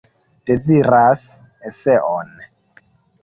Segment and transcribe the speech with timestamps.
[0.51, 1.19] Deziras
[1.71, 2.33] eseon.